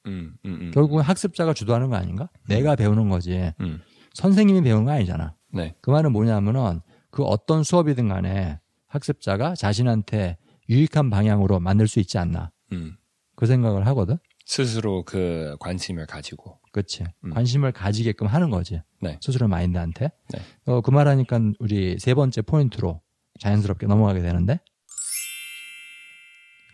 [0.04, 0.70] 음, 음, 음.
[0.72, 2.28] 결국은 학습자가 주도하는 거 아닌가?
[2.50, 3.50] 내가 배우는 거지.
[3.62, 3.80] 음,
[4.12, 5.36] 선생님이 배우는 거 아니잖아.
[5.54, 10.36] 네, 그 말은 뭐냐면은 그 어떤 수업이든 간에 학습자가 자신한테
[10.68, 12.50] 유익한 방향으로 만들 수 있지 않나.
[12.72, 12.94] 음.
[13.36, 14.18] 그 생각을 하거든.
[14.44, 16.60] 스스로 그 관심을 가지고.
[16.74, 17.04] 그치.
[17.24, 17.30] 음.
[17.30, 18.82] 관심을 가지게끔 하는 거지.
[19.00, 19.16] 네.
[19.22, 20.10] 스스로 마인드한테.
[20.32, 20.40] 네.
[20.66, 23.00] 어, 그 말하니까 우리 세 번째 포인트로
[23.38, 24.58] 자연스럽게 넘어가게 되는데,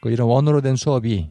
[0.00, 1.30] 그 이런 원어로 된 수업이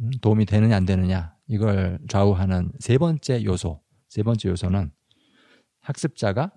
[0.00, 3.80] 음, 도움이 되느냐 안 되느냐 이걸 좌우하는 세 번째 요소.
[4.08, 4.90] 세 번째 요소는
[5.78, 6.50] 학습자가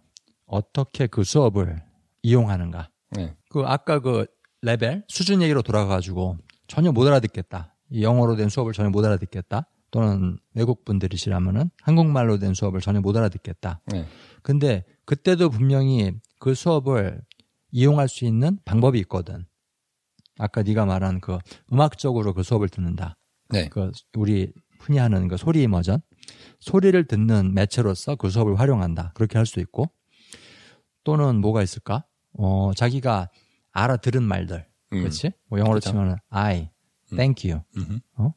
[0.47, 1.83] 어떻게 그 수업을
[2.23, 2.89] 이용하는가.
[3.11, 4.25] 네, 그 아까 그
[4.63, 7.75] 레벨 수준 얘기로 돌아가가지고 전혀 못 알아듣겠다.
[7.91, 9.67] 이 영어로 된 수업을 전혀 못 알아듣겠다.
[9.93, 13.79] 또는 외국 분들이시라면은 한국말로 된 수업을 전혀 못 알아듣겠다.
[13.85, 14.07] 네,
[14.41, 17.21] 근데 그때도 분명히 그 수업을
[17.69, 19.45] 이용할 수 있는 방법이 있거든.
[20.39, 21.37] 아까 네가 말한 그
[21.71, 23.17] 음악적으로 그 수업을 듣는다.
[23.49, 26.01] 네, 그 우리 흔히 하는 그 소리 이머전
[26.59, 29.11] 소리를 듣는 매체로서 그 수업을 활용한다.
[29.13, 29.91] 그렇게 할 수도 있고
[31.03, 32.03] 또는 뭐가 있을까?
[32.35, 33.29] 어 자기가
[33.73, 34.99] 알아들은 말들, 음.
[35.01, 35.33] 그렇지?
[35.49, 35.91] 뭐 영어로 그죠.
[35.91, 36.71] 치면은 I,
[37.11, 37.15] 음.
[37.15, 38.31] thank you, 음흠.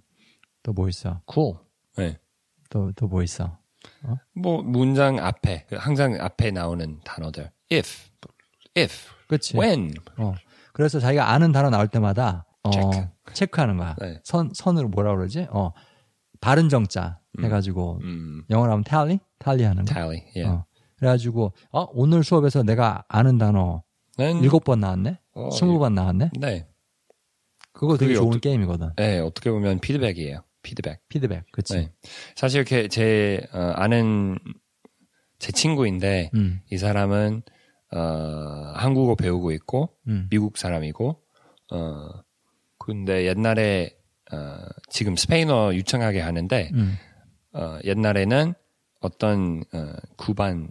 [0.67, 1.21] 또 뭐 있어?
[1.33, 1.55] cool,
[1.97, 2.19] 네.
[2.71, 3.57] 또또 뭐 있어?
[4.35, 7.53] 뭐 문장 앞에 그 항상 앞에 나오는 단어들.
[7.73, 8.11] if,
[8.77, 8.93] if,
[9.29, 9.57] 그렇지?
[9.57, 9.95] when.
[10.19, 10.35] 어
[10.73, 13.09] 그래서 자기가 아는 단어 나올 때마다 어 체크.
[13.33, 13.95] 체크하는 거야.
[14.01, 14.21] 네.
[14.25, 15.47] 선 선으로 뭐라 그러지?
[15.51, 15.73] 어
[16.41, 19.95] 바른 정자 해가지고 음, 영어로 하면 tally, tally 하는 거.
[19.95, 20.25] tally.
[20.35, 20.49] Yeah.
[20.49, 20.65] 어.
[20.97, 23.85] 그래가지고 어 오늘 수업에서 내가 아는 단어
[24.17, 26.31] 난 일곱 번 나왔네, 어, 스무 번 나왔네.
[26.41, 26.67] 네,
[27.73, 28.91] 그거 되게 좋은 어떠- 게임이거든.
[28.97, 30.41] 네, 어떻게 보면 피드백이에요.
[30.67, 31.09] 피드백.
[31.09, 31.75] 피드백, 그치?
[31.77, 31.93] 네.
[32.35, 34.37] 사실 이렇게 제 어, 아는
[35.39, 37.43] 제 친구인데 음, 이 사람은
[37.93, 37.99] 어,
[38.75, 41.23] 한국어 배우고 있고 음, 미국 사람이고
[41.73, 42.09] 어
[42.79, 43.97] 근데 옛날에
[44.33, 44.59] 어,
[44.91, 46.97] 지금 스페인어 유창하게 하는데 음,
[47.53, 48.55] 어, 옛날에는
[49.01, 50.69] 어떤 어, 구반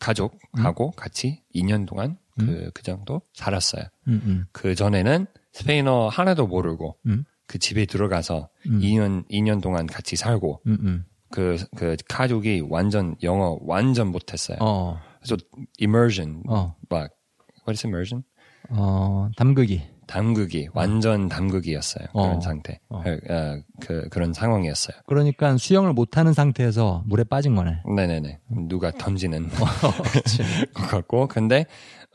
[0.00, 3.84] 가족하고 같이 2년 동안 그, 그 정도 살았어요.
[4.08, 8.80] 음, 음, 그 전에는 스페인어 하나도 모르고 음, 그 집에 들어가서 음.
[8.80, 11.04] 2년 2년 동안 같이 살고 음, 음.
[11.30, 14.58] 그, 그 가족이 완전 영어 완전 못했어요.
[14.60, 15.36] 어, 그래서
[15.80, 17.10] immersion 어, 막
[17.66, 18.24] what is immersion?
[18.70, 19.82] 어, 담그기.
[20.06, 22.06] 담그기 완전 담그기였어요.
[22.12, 22.40] 그런 어.
[22.40, 22.80] 상태.
[22.88, 22.98] 어.
[23.00, 24.96] 어, 그 그런 상황이었어요.
[25.06, 27.82] 그러니까 수영을 못하는 상태에서 물에 빠진 거네.
[27.96, 28.38] 네네네.
[28.68, 29.48] 누가 던지는 어,
[30.74, 31.26] 것 같고.
[31.26, 31.66] 근데,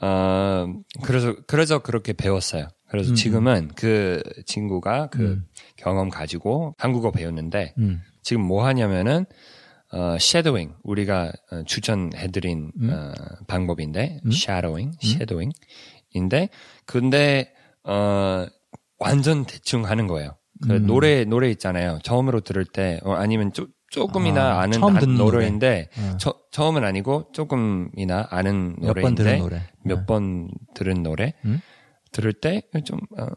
[0.02, 0.68] 어,
[1.04, 2.70] 그래서, 그래서 그렇게 배웠어요.
[2.92, 5.46] 그래서 음, 지금은 그 친구가 그 음.
[5.78, 9.26] 경험 가지고 한국어 배웠는데, 음, 지금 뭐 하냐면은,
[9.94, 10.74] 어, shadowing.
[10.84, 12.90] 우리가 어, 추천해드린, 음.
[12.92, 13.14] 어,
[13.48, 14.30] 방법인데, 음.
[14.32, 15.54] shadowing, shadowing.
[16.12, 16.50] 인데,
[16.86, 17.54] 근데,
[17.86, 18.46] 어,
[19.00, 20.36] 완전 대충 하는 거예요.
[20.62, 20.86] 그 음.
[20.86, 22.00] 노래, 노래 있잖아요.
[22.04, 26.18] 처음으로 들을 때, 어, 아니면 쪼, 조금이나 아, 아, 는 노래인데, 어.
[26.18, 29.62] 처, 처음은 아니고 조금이나 아는 몇번 노래인데 들은 노래.
[29.84, 31.60] 몇 번 들은 노래 음?
[32.12, 33.28] 들을 때 좀 어,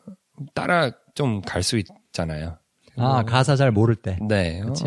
[0.54, 2.58] 따라 좀 갈 수 있잖아요.
[2.96, 4.18] 아, 가사 잘 모를 때.
[4.28, 4.60] 네.
[4.62, 4.84] 어, 그치?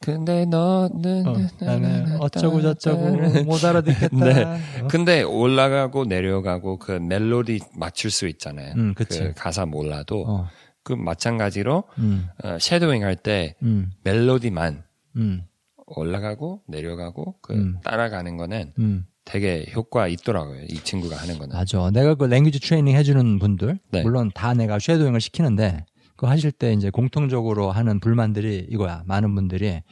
[0.00, 4.16] 근데 너는 어, 나는 어쩌고 저쩌고 못 알아듣겠다.
[4.16, 4.44] 네.
[4.82, 4.88] 어?
[4.88, 8.74] 근데 올라가고 내려가고 그 멜로디 맞출 수 있잖아요.
[8.76, 9.20] 음, 그치.
[9.20, 10.48] 그 가사 몰라도 어,
[10.82, 14.84] 그 마찬가지로 음, 어, shadowing 할때 음, 멜로디만
[15.16, 15.42] 음,
[15.86, 17.80] 올라가고 내려가고 그 음.
[17.82, 19.06] 따라가는 거는 음.
[19.26, 20.62] 되게 효과 있더라고요.
[20.68, 21.54] 이 친구가 하는 거는.
[21.54, 21.90] 맞아.
[21.90, 24.02] 내가 그 language training 해주는 분들, 네.
[24.02, 25.84] 물론 다 내가 shadowing을 시키는데,
[26.16, 29.02] 그 하실 때 이제 공통적으로 하는 불만들이 이거야.
[29.06, 29.82] 많은 분들이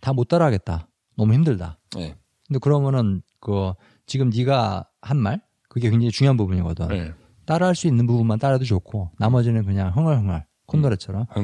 [0.00, 0.88] 다 못 따라하겠다.
[1.16, 1.78] 너무 힘들다.
[1.96, 2.14] 네.
[2.46, 3.72] 근데 그러면은 그
[4.06, 6.88] 지금 네가 한 말 그게 굉장히 중요한 부분이거든.
[6.88, 7.12] 네.
[7.46, 11.26] 따라할 수 있는 부분만 따라도 좋고 나머지는 그냥 흥얼흥얼 콧노래처럼.
[11.30, 11.40] 어,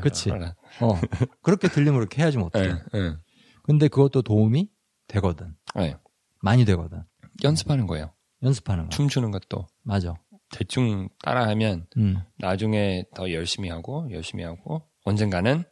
[0.00, 0.30] 그치.
[0.80, 1.00] 어
[1.42, 2.74] 그렇게 들리면 그렇게 해야지 못해.
[2.92, 3.12] 네.
[3.66, 3.72] 네.
[3.72, 4.70] 근데 그것도 도움이
[5.08, 5.54] 되거든.
[5.74, 5.96] 네.
[6.42, 7.02] 많이 되거든.
[7.42, 8.12] 연습하는 거예요.
[8.42, 8.88] 연습하는 거.
[8.90, 10.14] 춤추는 것도 맞아.
[10.50, 12.18] 대충 따라하면 음.
[12.38, 15.64] 나중에 더 열심히 하고 열심히 하고 언젠가는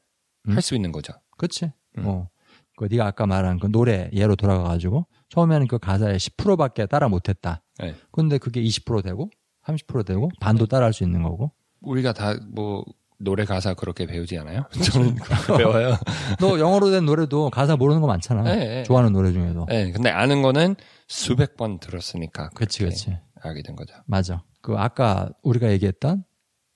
[0.48, 0.52] 음.
[0.54, 1.12] 할수 있는 거죠.
[1.38, 1.72] 그치.
[1.98, 2.06] 음.
[2.06, 2.28] 어.
[2.76, 7.28] 그 네가 아까 말한 그 노래 예로 돌아가 가지고 처음에는 그 가사의 10%밖에 따라 못
[7.28, 7.62] 했다.
[7.78, 7.94] 네.
[8.10, 9.30] 근데 그게 20% 되고
[9.64, 11.52] 30% 되고 반도 따라 할 수 있는 거고.
[11.80, 12.84] 우리가 다 뭐
[13.18, 14.64] 노래 가사 그렇게 배우지 않아요?
[14.92, 15.94] 저는 그렇게 배워요.
[16.40, 18.42] 너 영어로 된 노래도 가사 모르는 거 많잖아.
[18.42, 18.82] 네, 네.
[18.82, 19.66] 좋아하는 노래 중에도.
[19.68, 20.76] 네, 근데 아는 거는
[21.08, 23.16] 수백 번 들었으니까 그렇게 그치.
[23.42, 23.94] 알게 된 거죠.
[24.06, 24.42] 맞아.
[24.62, 26.24] 그 아까 우리가 얘기했던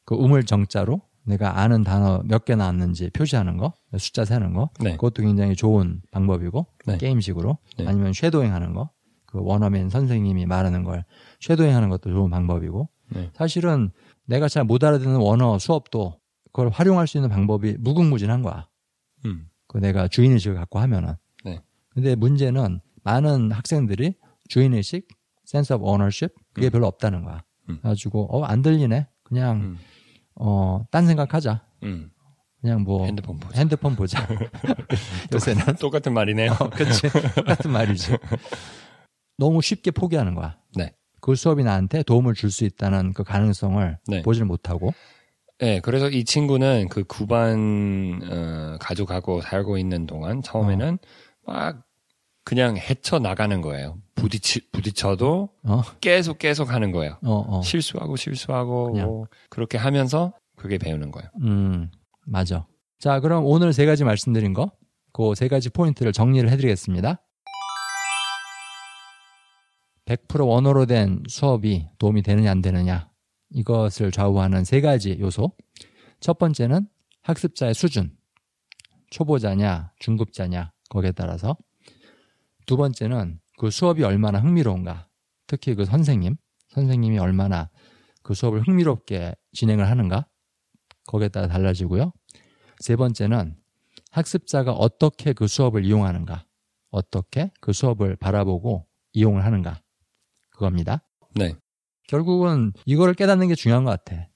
[0.05, 4.71] 그 음을 정자로 내가 아는 단어 몇 개 나왔는지 표시하는 거, 숫자 세는 거.
[4.81, 4.93] 네.
[4.93, 6.97] 그것도 굉장히 좋은 방법이고 네.
[6.99, 7.87] 게임식으로 네.
[7.87, 8.91] 아니면 shadowing 하는 거.
[9.27, 11.05] 그 원어민 선생님이 말하는 걸
[11.41, 13.31] shadowing 하는 것도 좋은 방법이고 네.
[13.35, 13.91] 사실은
[14.25, 16.19] 내가 잘 못 알아듣는 원어 수업도
[16.59, 18.67] 그걸 활용할 수 있는 방법이 무궁무진한 거야.
[19.25, 19.49] 음.
[19.69, 21.15] 그 내가 주인의식을 갖고 하면은.
[21.45, 21.63] 네.
[21.91, 24.15] 근데 문제는 많은 학생들이
[24.49, 25.07] 주인의식,
[25.47, 26.71] sense of ownership 그게 음.
[26.73, 27.45] 별로 없다는 거야.
[27.69, 27.79] 음.
[27.81, 29.07] 그래가지고 어 안 들리네.
[29.23, 29.79] 그냥 음.
[30.35, 31.63] 어딴 생각하자.
[31.85, 32.11] 음.
[32.61, 33.57] 그냥 뭐 핸드폰 보자.
[33.57, 34.27] 핸드폰 보자.
[35.33, 36.57] 요새는 똑같은 말이네요.
[36.73, 37.03] 그치
[37.37, 38.17] 똑같은 말이지.
[39.37, 40.59] 너무 쉽게 포기하는 거야.
[40.75, 40.93] 네.
[41.21, 44.23] 그 수업이 나한테 도움을 줄 수 있다는 그 가능성을 네.
[44.23, 44.93] 보지를 못하고.
[45.61, 50.99] 네, 그래서 이 친구는 그 구반 어, 가족하고 살고 있는 동안 처음에는
[51.47, 51.83] 막
[52.45, 53.99] 그냥 헤쳐 나가는 거예요.
[54.15, 57.19] 부딪히 부딪혀도 어, 계속 계속 하는 거예요.
[57.25, 57.63] 어, 어.
[57.63, 58.91] 실수하고 실수하고.
[58.91, 61.29] 뭐 그렇게 하면서 그게 배우는 거예요.
[61.43, 61.91] 음,
[62.25, 62.67] 맞아.
[62.99, 64.71] 자, 그럼 오늘 세 가지 말씀드린 거,
[65.13, 67.21] 그 세 가지 포인트를 정리를 해드리겠습니다.
[70.07, 73.09] 100% 원어로 된 수업이 도움이 되느냐 안 되느냐
[73.51, 75.53] 이것을 좌우하는 세 가지 요소.
[76.21, 76.89] 첫 번째는
[77.23, 78.17] 학습자의 수준,
[79.11, 81.57] 초보자냐, 중급자냐 거기에 따라서.
[82.67, 85.09] 두 번째는 그 수업이 얼마나 흥미로운가,
[85.47, 86.37] 특히 그 선생님,
[86.69, 87.71] 선생님이 얼마나
[88.23, 90.27] 그 수업을 흥미롭게 진행을 하는가
[91.07, 92.13] 거기에 따라 달라지고요.
[92.81, 93.57] 세 번째는
[94.11, 96.45] 학습자가 어떻게 그 수업을 이용하는가,
[96.91, 99.81] 어떻게 그 수업을 바라보고 이용을 하는가,
[100.51, 101.03] 그겁니다.
[101.35, 101.55] 네.
[102.09, 104.29] 결국은 이거를 깨닫는 게 중요한 것 같아.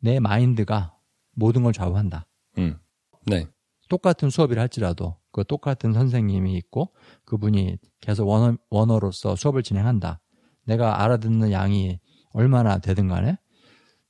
[0.00, 0.94] 내 마인드가
[1.32, 2.26] 모든 걸 좌우한다.
[2.58, 2.78] 음.
[3.26, 3.46] 네.
[3.88, 6.92] 똑같은 수업이라 할지라도 그 똑같은 선생님이 있고
[7.24, 10.20] 그분이 계속 원어, 원어로서 수업을 진행한다.
[10.64, 11.98] 내가 알아듣는 양이
[12.32, 13.38] 얼마나 되든 간에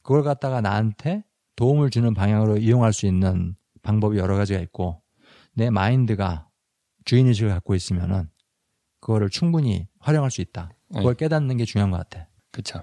[0.02, 1.24] 그걸 갖다가 나한테
[1.56, 5.02] 도움을 주는 방향으로 이용할 수 있는 방법이 여러 가지가 있고
[5.52, 6.48] 내 마인드가
[7.04, 8.30] 주인의식을 갖고 있으면은
[9.00, 10.70] 그거를 충분히 활용할 수 있다.
[10.88, 12.28] 그걸 깨닫는 게 중요한 것 같아.
[12.50, 12.82] 그쵸.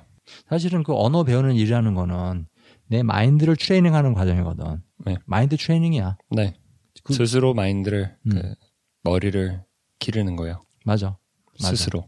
[0.49, 2.47] 사실은 그 언어 배우는 일이라는 거는
[2.87, 4.81] 내 마인드를 트레이닝하는 과정이거든.
[5.05, 5.17] 네.
[5.25, 6.17] 마인드 트레이닝이야.
[6.31, 6.55] 네.
[7.03, 8.31] 그- 스스로 마인드를 음.
[8.31, 8.55] 그
[9.03, 9.63] 머리를
[9.99, 10.61] 기르는 거예요.
[10.85, 11.17] 맞아.
[11.61, 11.69] 맞아.
[11.75, 12.07] 스스로.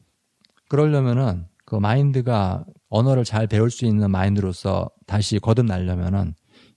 [0.70, 6.34] 그러려면은 그 마인드가 언어를 잘 배울 수 있는 마인드로서 다시 거듭나려면은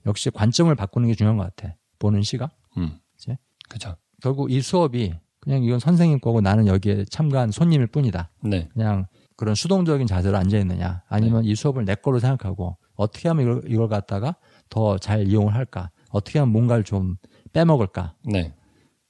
[0.06, 1.74] 역시 관점을 바꾸는 게 중요한 것 같아.
[1.98, 2.56] 보는 시각.
[2.76, 2.98] 음.
[3.14, 3.36] 그치?
[3.68, 3.96] 그쵸.
[4.22, 8.30] 결국 이 수업이 그냥 이건 선생님 거고 나는 여기에 참가한 손님일 뿐이다.
[8.44, 8.68] 네.
[8.72, 13.62] 그냥 그런 수동적인 자세로 앉아 있느냐 아니면 이 수업을 내 거로 생각하고 어떻게 하면 이걸,
[13.72, 14.36] 이걸 갖다가
[14.68, 17.16] 더 잘 이용을 할까 어떻게 하면 뭔가를 좀
[17.52, 18.54] 빼먹을까 네.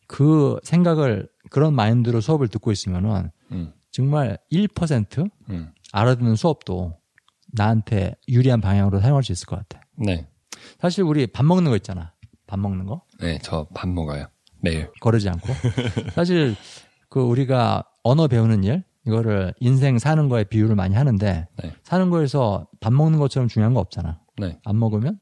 [0.06, 3.72] 그 생각을 그런 마인드로 수업을 듣고 있으면은 음.
[3.90, 5.72] 정말 1% 음.
[5.92, 6.96] 알아듣는 수업도
[7.52, 9.82] 나한테 유리한 방향으로 사용할 수 있을 것 같아.
[9.96, 10.26] 네.
[10.80, 12.12] 사실 우리 밥 먹는 거 있잖아.
[12.46, 13.38] 밥 먹는 거 네.
[13.38, 14.26] 저 밥 먹어요.
[14.62, 14.90] 매일.
[15.00, 15.48] 거르지 않고
[16.14, 16.54] 사실
[17.08, 21.72] 그 우리가 언어 배우는 일 이거를 인생 사는 거에 비유를 많이 하는데 네.
[21.82, 24.20] 사는 거에서 밥 먹는 것처럼 중요한 거 없잖아.
[24.38, 24.58] 네.
[24.64, 25.18] 안 먹으면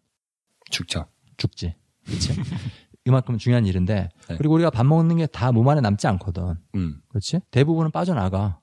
[0.70, 1.06] 죽죠.
[1.36, 1.74] 죽지.
[2.06, 2.32] 그렇지?
[3.06, 4.36] 이만큼 중요한 일인데 네.
[4.36, 6.54] 그리고 우리가 밥 먹는 게 다 몸 안에 남지 않거든.
[6.74, 7.00] 음.
[7.08, 7.40] 그렇지?
[7.50, 8.60] 대부분은 빠져나가.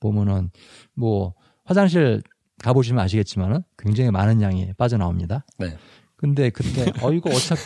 [0.00, 0.50] 보면은
[0.94, 1.34] 뭐
[1.64, 2.22] 화장실
[2.62, 5.46] 가보시면 아시겠지만은 굉장히 많은 양이 빠져나옵니다.
[5.58, 5.76] 네.
[6.22, 7.60] 근데 그때 어 이거 어차피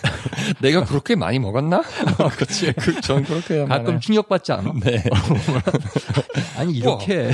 [0.62, 1.82] 내가 그렇게 많이 먹었나?
[2.36, 2.72] 그렇지.
[2.80, 4.00] 그, 전 그렇게 가끔 많아요.
[4.00, 4.72] 충격받지 않아?
[4.82, 5.04] 네.
[6.56, 7.30] 아니 이렇게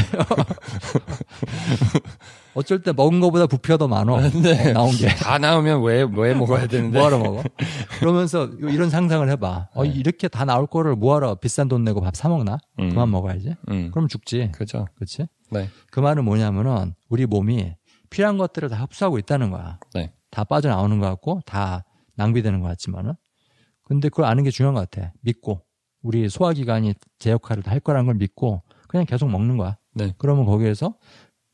[2.54, 4.20] 어쩔 때 먹은 거보다 부피가 더 많어.
[4.30, 4.70] 네.
[4.70, 5.06] 어, 나온 게.
[5.14, 6.98] 다 나오면 왜, 왜 먹어야 되는데?
[6.98, 7.44] 뭐하러 먹어?
[8.00, 9.68] 그러면서 이런 상상을 해봐.
[9.74, 9.90] 어, 네.
[9.90, 12.58] 이렇게 다 나올 거를 뭐하러 비싼 돈 내고 밥 사 먹나?
[12.80, 12.90] 음.
[12.90, 13.54] 그만 먹어야지.
[13.70, 13.90] 음.
[13.92, 14.50] 그럼 죽지.
[14.52, 14.86] 그죠.
[14.96, 15.28] 그렇지?
[15.50, 15.68] 네.
[15.92, 17.74] 그 말은 뭐냐면은 우리 몸이
[18.10, 19.78] 필요한 것들을 다 흡수하고 있다는 거야.
[19.94, 20.12] 네.
[20.32, 21.84] 다 빠져나오는 것 같고 다
[22.16, 23.12] 낭비되는 것 같지만은
[23.84, 25.12] 근데 그걸 아는 게 중요한 것 같아.
[25.20, 25.60] 믿고
[26.02, 29.76] 우리 소화기관이 제 역할을 다할 거라는 걸 믿고 그냥 계속 먹는 거야.
[29.94, 30.14] 네.
[30.18, 30.96] 그러면 거기에서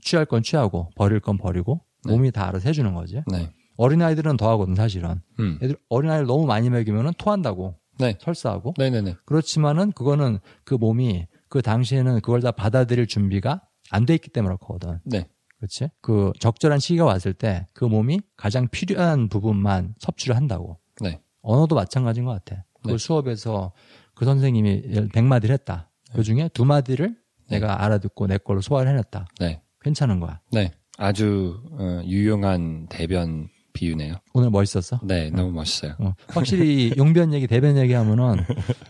[0.03, 2.13] 취할 건 취하고 버릴 건 버리고 네.
[2.13, 3.23] 몸이 다 알아서 해주는 거지.
[3.31, 3.51] 네.
[3.77, 5.21] 어린 아이들은 더 하거든 사실은.
[5.41, 5.59] 음.
[5.61, 8.17] 애들 어린 아이를 너무 많이 먹이면은 토한다고 네.
[8.21, 9.17] 설사하고 네네네.
[9.25, 15.01] 그렇지만은 그거는 그 몸이 그 당시에는 그걸 다 받아들일 준비가 안 돼 있기 때문에 그렇거든.
[15.05, 15.29] 네.
[15.59, 15.89] 그렇지?
[16.01, 20.79] 그 적절한 시기가 왔을 때 그 몸이 가장 필요한 부분만 섭취를 한다고.
[21.01, 21.21] 네.
[21.43, 22.65] 언어도 마찬가지인 것 같아.
[22.83, 22.99] 그 네.
[22.99, 23.73] 수업에서
[24.15, 25.91] 그 선생님이 100마디를 했다.
[26.15, 27.17] 그 중에 두 마디를
[27.51, 27.57] 네.
[27.59, 29.27] 내가 알아듣고 내 걸로 소화를 해냈다.
[29.41, 29.63] 네.
[29.81, 30.41] 괜찮은 거야.
[30.53, 30.73] 네.
[30.97, 34.15] 아주 어, 유용한 대변 비유네요.
[34.35, 34.99] 오늘 멋있었어?
[35.05, 35.95] 네, 너무 멋있어요.
[36.01, 38.37] 어, 확실히 용변 얘기, 대변 얘기 하면은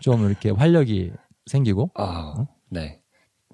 [0.00, 1.12] 좀 이렇게 활력이
[1.46, 2.97] 생기고, 아, 네.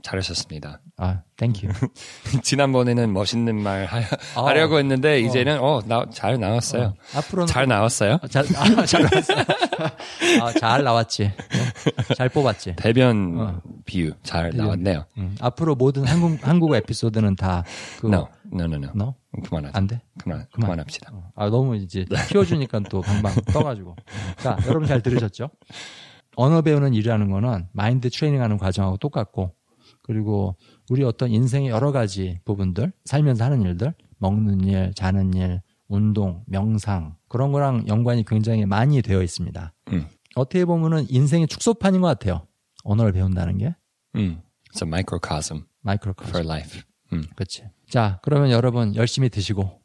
[0.05, 0.81] 잘하셨습니다.
[0.99, 1.67] 아, thank you.
[2.45, 3.99] 지난번에는 멋있는 말 하,
[4.37, 6.83] 아, 하려고 했는데 이제는 어, 나, 잘 나왔어요.
[6.89, 8.19] 어, 앞으로는 잘 나왔어요.
[8.23, 9.35] 아, 잘, 아, 잘 나왔어.
[10.45, 11.25] 아, 잘 나왔지.
[11.25, 12.77] 어, 잘 뽑았지.
[12.77, 13.61] 대변 어.
[13.87, 14.67] 비유 잘 대변.
[14.67, 15.07] 나왔네요.
[15.17, 17.65] 음, 앞으로 모든 한국, 한국어 에피소드는 다,
[18.01, 18.91] 그, No, no, no, no.
[18.95, 19.15] 너?
[19.49, 19.77] 그만하자.
[19.77, 20.03] 안 돼?
[20.23, 20.67] 그만, 그만.
[20.69, 21.11] 그만합시다.
[21.15, 23.97] 어, 아, 너무 이제 키워주니까 또 방방 떠가지고.
[24.37, 25.49] 자, 여러분 잘 들으셨죠?
[26.37, 29.55] 언어 배우는 일이라는 거는 마인드 트레이닝 하는 과정하고 똑같고,
[30.15, 30.55] 그리고
[30.91, 37.17] 우리 어떤 인생의 여러 가지 부분들, 살면서 하는 일들, 먹는 일, 자는 일, 운동, 명상,
[37.29, 39.73] 그런 거랑 연관이 굉장히 많이 되어 있습니다.
[39.93, 40.07] 음.
[40.37, 42.47] 어떻게 보면은 인생의 축소판인 것 같아요.
[42.85, 43.75] 언어를 배운다는 게.
[44.17, 44.43] 음.
[44.73, 46.29] It's a microcosm 마이크로카스.
[46.31, 46.83] for life.
[47.13, 47.23] 음.
[47.35, 47.65] 그렇지.
[47.89, 49.81] 자, 그러면 여러분 열심히 드시고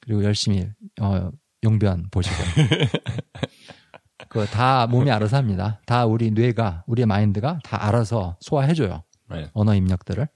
[0.00, 0.68] 그리고 열심히
[1.00, 1.30] 어,
[1.64, 2.36] 용변 보시고
[4.28, 5.80] 그 다 몸이 알아서 합니다.
[5.86, 9.02] 다 우리 뇌가 우리의 마인드가 다 알아서 소화해줘요.
[9.30, 9.50] 네.
[9.52, 10.26] 언어 입력들을.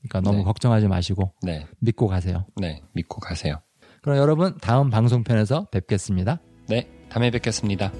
[0.00, 0.44] 그러니까 너무 네.
[0.44, 1.66] 걱정하지 마시고 네.
[1.80, 2.46] 믿고 가세요.
[2.56, 2.82] 네.
[2.94, 3.60] 믿고 가세요.
[4.02, 6.40] 그럼 여러분 다음 방송편에서 뵙겠습니다.
[6.68, 6.88] 네.
[7.08, 7.92] 다음에 뵙겠습니다.